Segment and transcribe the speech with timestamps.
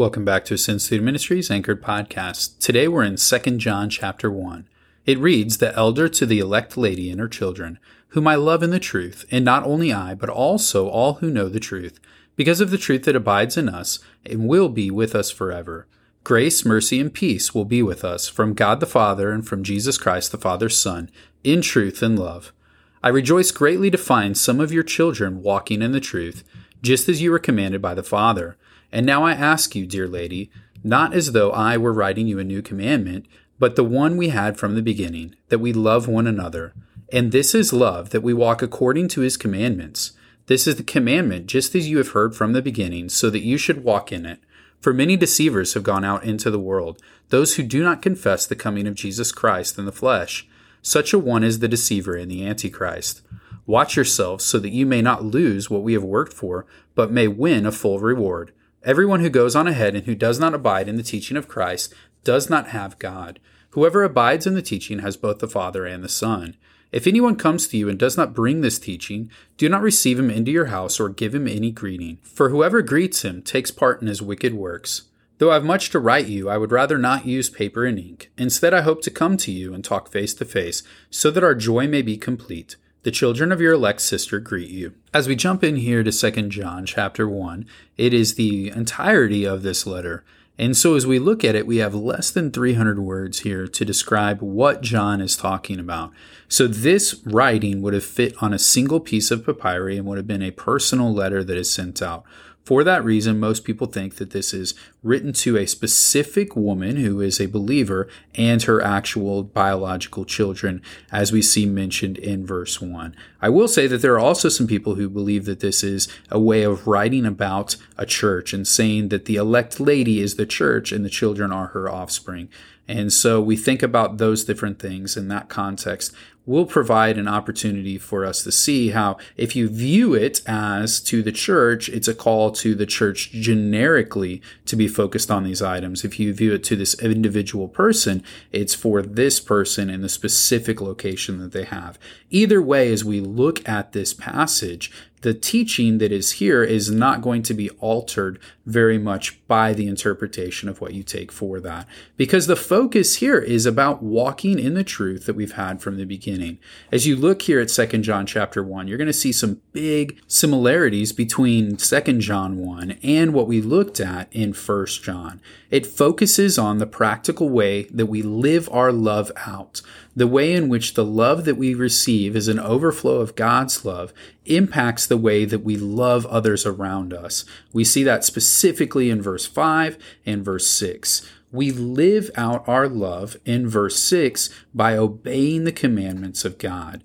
[0.00, 2.58] Welcome back to Ascend Student Ministries Anchored Podcast.
[2.58, 4.66] Today we're in 2 John chapter 1.
[5.04, 8.70] It reads, The elder to the elect lady and her children, whom I love in
[8.70, 12.00] the truth, and not only I, but also all who know the truth,
[12.34, 15.86] because of the truth that abides in us and will be with us forever.
[16.24, 19.98] Grace, mercy, and peace will be with us from God the Father and from Jesus
[19.98, 21.10] Christ the Father's Son,
[21.44, 22.54] in truth and love.
[23.02, 26.42] I rejoice greatly to find some of your children walking in the truth,
[26.80, 28.56] just as you were commanded by the Father.
[28.92, 30.50] And now I ask you, dear lady,
[30.82, 33.26] not as though I were writing you a new commandment,
[33.58, 36.72] but the one we had from the beginning, that we love one another.
[37.12, 40.12] And this is love, that we walk according to his commandments.
[40.46, 43.58] This is the commandment, just as you have heard from the beginning, so that you
[43.58, 44.40] should walk in it.
[44.80, 48.56] For many deceivers have gone out into the world, those who do not confess the
[48.56, 50.48] coming of Jesus Christ in the flesh.
[50.80, 53.20] Such a one is the deceiver and the antichrist.
[53.66, 57.28] Watch yourselves so that you may not lose what we have worked for, but may
[57.28, 58.52] win a full reward.
[58.82, 61.92] Everyone who goes on ahead and who does not abide in the teaching of Christ
[62.24, 63.38] does not have God.
[63.70, 66.56] Whoever abides in the teaching has both the Father and the Son.
[66.90, 70.30] If anyone comes to you and does not bring this teaching, do not receive him
[70.30, 72.18] into your house or give him any greeting.
[72.22, 75.02] For whoever greets him takes part in his wicked works.
[75.36, 78.30] Though I have much to write you, I would rather not use paper and ink.
[78.38, 81.54] Instead, I hope to come to you and talk face to face, so that our
[81.54, 82.76] joy may be complete.
[83.02, 84.92] The children of your elect sister greet you.
[85.14, 87.64] As we jump in here to 2 John chapter 1,
[87.96, 90.22] it is the entirety of this letter.
[90.58, 93.84] And so as we look at it, we have less than 300 words here to
[93.86, 96.12] describe what John is talking about.
[96.46, 100.26] So this writing would have fit on a single piece of papyri and would have
[100.26, 102.24] been a personal letter that is sent out.
[102.64, 107.20] For that reason, most people think that this is written to a specific woman who
[107.20, 113.16] is a believer and her actual biological children, as we see mentioned in verse 1.
[113.40, 116.38] I will say that there are also some people who believe that this is a
[116.38, 120.92] way of writing about a church and saying that the elect lady is the church
[120.92, 122.48] and the children are her offspring.
[122.86, 126.12] And so we think about those different things in that context
[126.50, 131.22] will provide an opportunity for us to see how, if you view it as to
[131.22, 136.04] the church, it's a call to the church generically to be focused on these items.
[136.04, 140.80] If you view it to this individual person, it's for this person in the specific
[140.80, 142.00] location that they have.
[142.30, 144.90] Either way, as we look at this passage,
[145.22, 149.86] the teaching that is here is not going to be altered very much by the
[149.86, 151.86] interpretation of what you take for that.
[152.16, 156.04] Because the focus here is about walking in the truth that we've had from the
[156.04, 156.58] beginning.
[156.92, 160.20] As you look here at 2 John chapter 1, you're going to see some big
[160.26, 165.40] similarities between 2 John 1 and what we looked at in 1 John.
[165.70, 169.82] It focuses on the practical way that we live our love out.
[170.14, 174.12] The way in which the love that we receive is an overflow of God's love
[174.54, 177.44] impacts the way that we love others around us.
[177.72, 179.96] We see that specifically in verse 5
[180.26, 181.26] and verse 6.
[181.52, 187.02] We live out our love in verse 6 by obeying the commandments of God.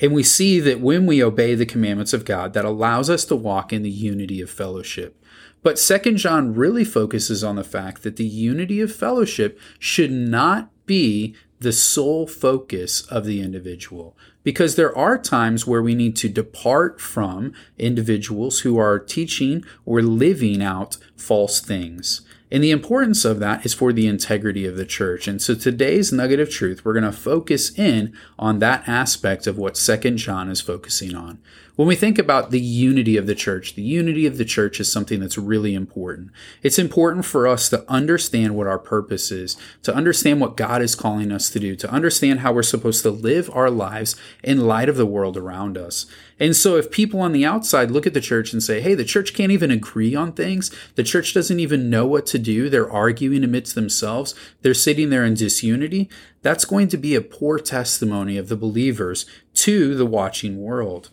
[0.00, 3.36] And we see that when we obey the commandments of God, that allows us to
[3.36, 5.20] walk in the unity of fellowship.
[5.62, 10.70] But 2 John really focuses on the fact that the unity of fellowship should not
[10.86, 14.16] be the sole focus of the individual.
[14.44, 20.00] Because there are times where we need to depart from individuals who are teaching or
[20.00, 22.22] living out false things.
[22.50, 25.28] And the importance of that is for the integrity of the church.
[25.28, 29.58] And so today's nugget of truth, we're going to focus in on that aspect of
[29.58, 31.40] what Second John is focusing on.
[31.78, 34.90] When we think about the unity of the church, the unity of the church is
[34.90, 36.32] something that's really important.
[36.60, 40.96] It's important for us to understand what our purpose is, to understand what God is
[40.96, 44.88] calling us to do, to understand how we're supposed to live our lives in light
[44.88, 46.06] of the world around us.
[46.40, 49.04] And so if people on the outside look at the church and say, hey, the
[49.04, 52.90] church can't even agree on things, the church doesn't even know what to do, they're
[52.90, 56.10] arguing amidst themselves, they're sitting there in disunity,
[56.42, 61.10] that's going to be a poor testimony of the believers to the watching world.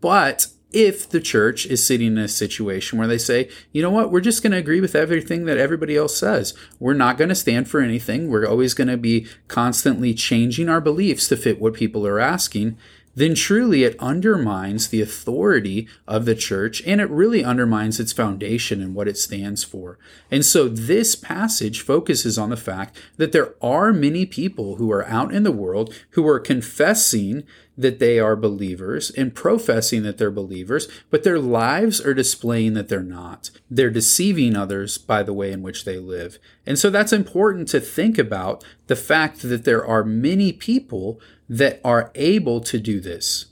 [0.00, 4.12] But if the church is sitting in a situation where they say, you know what,
[4.12, 6.54] we're just going to agree with everything that everybody else says.
[6.78, 8.28] We're not going to stand for anything.
[8.28, 12.76] We're always going to be constantly changing our beliefs to fit what people are asking
[13.14, 18.80] then truly it undermines the authority of the church and it really undermines its foundation
[18.80, 19.98] and what it stands for.
[20.30, 25.06] And so this passage focuses on the fact that there are many people who are
[25.06, 27.44] out in the world who are confessing
[27.76, 32.88] that they are believers and professing that they're believers, but their lives are displaying that
[32.88, 33.50] they're not.
[33.70, 36.38] They're deceiving others by the way in which they live.
[36.66, 41.80] And so that's important to think about the fact that there are many people that
[41.84, 43.46] are able to do this.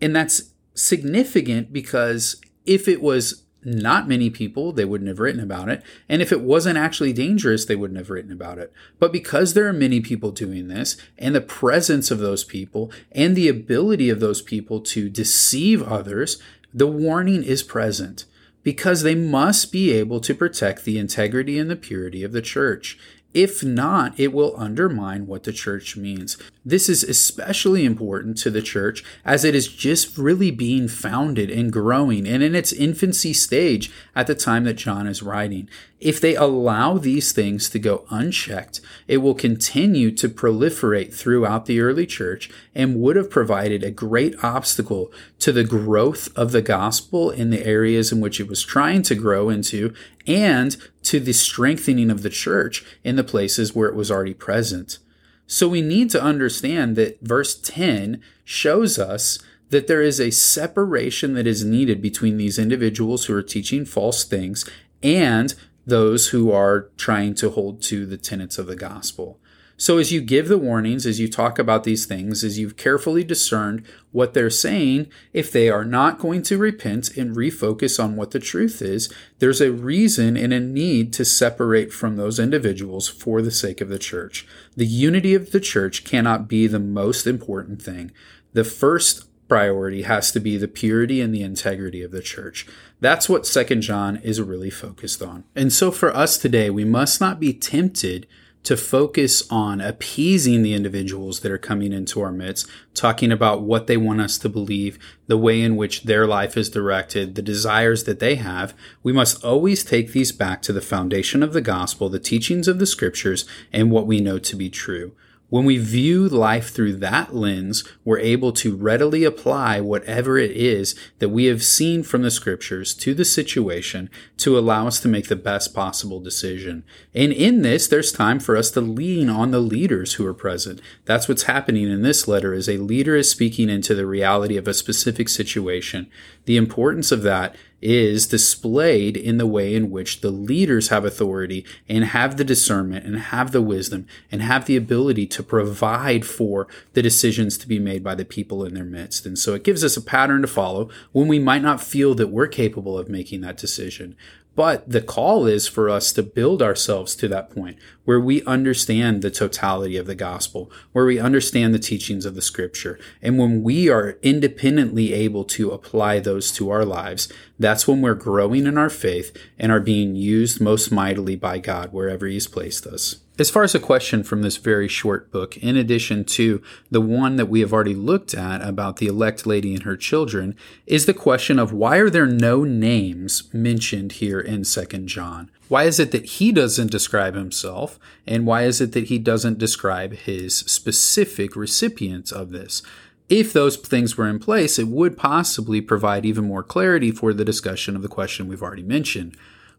[0.00, 5.68] And that's significant because if it was not many people, they wouldn't have written about
[5.68, 5.82] it.
[6.08, 8.72] And if it wasn't actually dangerous, they wouldn't have written about it.
[8.98, 13.34] But because there are many people doing this, and the presence of those people, and
[13.34, 16.40] the ability of those people to deceive others,
[16.72, 18.24] the warning is present
[18.62, 22.98] because they must be able to protect the integrity and the purity of the church.
[23.34, 26.38] If not, it will undermine what the church means.
[26.64, 31.72] This is especially important to the church as it is just really being founded and
[31.72, 35.68] growing and in its infancy stage at the time that John is writing.
[36.04, 41.80] If they allow these things to go unchecked, it will continue to proliferate throughout the
[41.80, 47.30] early church and would have provided a great obstacle to the growth of the gospel
[47.30, 49.94] in the areas in which it was trying to grow into
[50.26, 54.98] and to the strengthening of the church in the places where it was already present.
[55.46, 59.38] So we need to understand that verse 10 shows us
[59.70, 64.22] that there is a separation that is needed between these individuals who are teaching false
[64.22, 64.68] things
[65.02, 65.54] and
[65.86, 69.38] those who are trying to hold to the tenets of the gospel.
[69.76, 73.24] So, as you give the warnings, as you talk about these things, as you've carefully
[73.24, 78.30] discerned what they're saying, if they are not going to repent and refocus on what
[78.30, 83.42] the truth is, there's a reason and a need to separate from those individuals for
[83.42, 84.46] the sake of the church.
[84.76, 88.12] The unity of the church cannot be the most important thing.
[88.52, 92.66] The first priority has to be the purity and the integrity of the church.
[93.00, 95.44] That's what Second John is really focused on.
[95.54, 98.26] And so for us today, we must not be tempted
[98.64, 103.86] to focus on appeasing the individuals that are coming into our midst, talking about what
[103.86, 108.04] they want us to believe, the way in which their life is directed, the desires
[108.04, 112.08] that they have, we must always take these back to the foundation of the gospel,
[112.08, 115.12] the teachings of the scriptures, and what we know to be true.
[115.54, 120.96] When we view life through that lens, we're able to readily apply whatever it is
[121.20, 125.28] that we have seen from the scriptures to the situation to allow us to make
[125.28, 126.82] the best possible decision.
[127.14, 130.80] And in this, there's time for us to lean on the leaders who are present.
[131.04, 134.66] That's what's happening in this letter is a leader is speaking into the reality of
[134.66, 136.10] a specific situation.
[136.46, 137.54] The importance of that
[137.84, 143.04] is displayed in the way in which the leaders have authority and have the discernment
[143.04, 147.78] and have the wisdom and have the ability to provide for the decisions to be
[147.78, 149.26] made by the people in their midst.
[149.26, 152.30] And so it gives us a pattern to follow when we might not feel that
[152.30, 154.16] we're capable of making that decision.
[154.56, 159.20] But the call is for us to build ourselves to that point where we understand
[159.20, 162.98] the totality of the gospel, where we understand the teachings of the scripture.
[163.20, 168.14] And when we are independently able to apply those to our lives, that's when we're
[168.14, 172.86] growing in our faith and are being used most mightily by God wherever He's placed
[172.86, 173.16] us.
[173.36, 177.34] As far as a question from this very short book, in addition to the one
[177.34, 180.54] that we have already looked at about the elect lady and her children,
[180.86, 185.50] is the question of why are there no names mentioned here in 2 John?
[185.66, 187.98] Why is it that he doesn't describe himself?
[188.24, 192.82] And why is it that he doesn't describe his specific recipients of this?
[193.28, 197.44] If those things were in place, it would possibly provide even more clarity for the
[197.44, 199.36] discussion of the question we've already mentioned.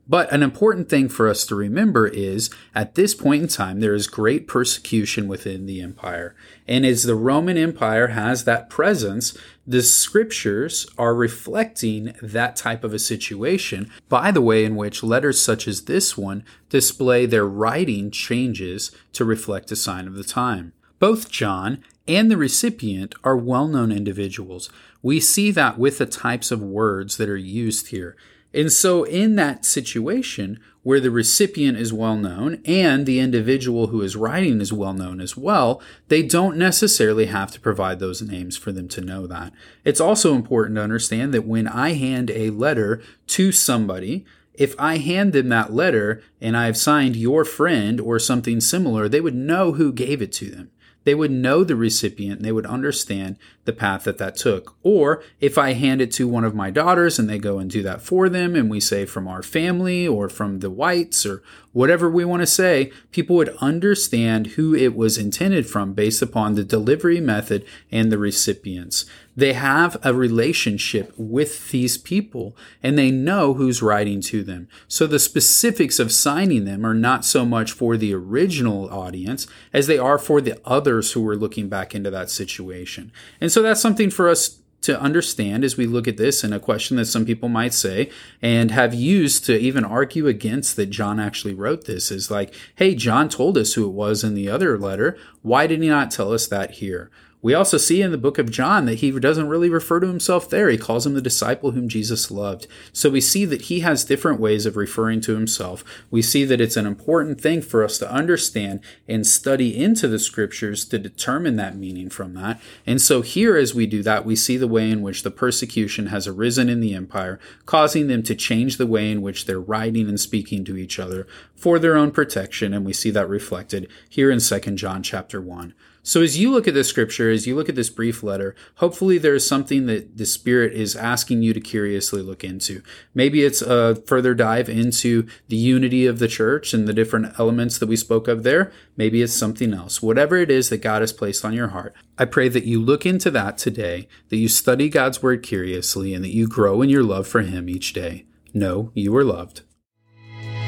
[0.07, 3.95] But an important thing for us to remember is at this point in time, there
[3.95, 6.35] is great persecution within the empire.
[6.67, 12.93] And as the Roman Empire has that presence, the scriptures are reflecting that type of
[12.93, 18.11] a situation by the way in which letters such as this one display their writing
[18.11, 20.73] changes to reflect a sign of the time.
[20.99, 24.69] Both John and the recipient are well known individuals.
[25.01, 28.15] We see that with the types of words that are used here.
[28.53, 34.01] And so, in that situation where the recipient is well known and the individual who
[34.01, 38.55] is writing is well known as well, they don't necessarily have to provide those names
[38.55, 39.51] for them to know that.
[39.83, 44.99] It's also important to understand that when I hand a letter to somebody, if I
[44.99, 49.73] hand them that letter and I've signed your friend or something similar, they would know
[49.73, 50.71] who gave it to them
[51.05, 54.75] they would know the recipient and they would understand the path that that took.
[54.83, 57.83] Or if I hand it to one of my daughters and they go and do
[57.83, 61.43] that for them, and we say from our family or from the whites or
[61.75, 66.55] whatever we want to say, people would understand who it was intended from based upon
[66.55, 69.05] the delivery method and the recipients.
[69.35, 74.69] They have a relationship with these people and they know who's writing to them.
[74.87, 79.87] So the specifics of signing them are not so much for the original audience as
[79.87, 83.11] they are for the others who are looking back into that situation.
[83.41, 86.59] And so that's something for us to understand as we look at this and a
[86.59, 88.09] question that some people might say
[88.41, 92.93] and have used to even argue against that John actually wrote this is like, hey,
[92.95, 95.17] John told us who it was in the other letter.
[95.41, 97.09] Why did he not tell us that here?
[97.45, 100.49] We also see in the book of John that he doesn't really refer to himself
[100.49, 100.67] there.
[100.67, 102.65] He calls him the disciple whom Jesus loved.
[102.91, 105.83] So we see that he has different ways of referring to himself.
[106.09, 110.17] We see that it's an important thing for us to understand and study into the
[110.17, 112.59] scriptures to determine that meaning from that.
[112.83, 116.07] And so here, as we do that, we see the way in which the persecution
[116.07, 120.09] has arisen in the empire, causing them to change the way in which they're writing
[120.09, 122.73] and speaking to each other for their own protection.
[122.73, 125.75] And we see that reflected here in 2 John chapter 1.
[126.05, 129.17] So as you look at this scripture, as you look at this brief letter, hopefully
[129.17, 132.83] there is something that the Spirit is asking you to curiously look into.
[133.15, 137.79] Maybe it's a further dive into the unity of the church and the different elements
[137.79, 138.71] that we spoke of there.
[138.95, 139.99] Maybe it's something else.
[139.99, 143.03] Whatever it is that God has placed on your heart, I pray that you look
[143.07, 147.03] into that today, that you study God's Word curiously, and that you grow in your
[147.03, 148.27] love for Him each day.
[148.53, 149.63] Know you are loved.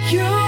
[0.09, 0.46] You